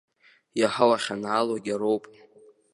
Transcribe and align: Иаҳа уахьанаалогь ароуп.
Иаҳа 0.59 0.85
уахьанаалогь 0.89 1.69
ароуп. 1.73 2.03